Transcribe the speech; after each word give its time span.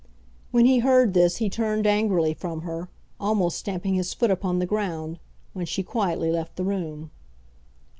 When 0.49 0.65
he 0.65 0.79
heard 0.79 1.13
this 1.13 1.37
he 1.37 1.47
turned 1.47 1.85
angrily 1.85 2.33
from 2.33 2.61
her, 2.61 2.89
almost 3.19 3.59
stamping 3.59 3.93
his 3.93 4.15
foot 4.15 4.31
upon 4.31 4.57
the 4.57 4.65
ground, 4.65 5.19
when 5.53 5.67
she 5.67 5.83
quietly 5.83 6.31
left 6.31 6.55
the 6.55 6.63
room. 6.63 7.11